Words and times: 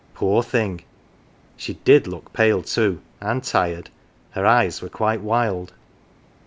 Poor 0.15 0.41
thing, 0.41 0.81
she 1.55 1.75
did 1.85 2.07
look 2.07 2.33
pale 2.33 2.63
too, 2.63 3.01
and 3.19 3.43
tired 3.43 3.91
her 4.31 4.47
eyes 4.47 4.81
were 4.81 4.89
quite 4.89 5.21
wild. 5.21 5.73